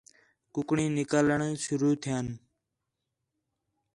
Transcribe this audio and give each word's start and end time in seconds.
کُکڑیں 0.53 0.91
نِکلݨ 0.97 1.39
شروع 1.63 1.93
تھیان 2.03 2.27